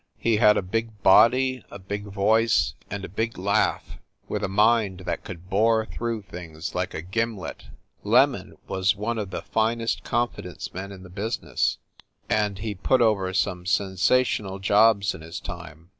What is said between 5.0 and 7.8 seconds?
that could bore through things like a gimlet.